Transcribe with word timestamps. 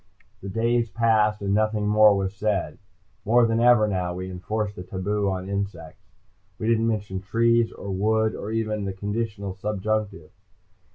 The 0.41 0.49
days 0.49 0.89
passed 0.89 1.43
and 1.43 1.53
nothing 1.53 1.87
more 1.87 2.17
was 2.17 2.33
said. 2.33 2.79
More 3.23 3.45
than 3.45 3.59
ever 3.59 3.87
now, 3.87 4.15
we 4.15 4.31
enforced 4.31 4.75
the 4.75 4.81
taboo 4.81 5.29
on 5.29 5.47
insects. 5.47 6.07
We 6.57 6.67
didn't 6.67 6.87
mention 6.87 7.21
trees, 7.21 7.71
or 7.71 7.91
wood, 7.91 8.33
or 8.33 8.49
even 8.51 8.85
the 8.85 8.93
conditional 8.93 9.53
subjunctive. 9.53 10.31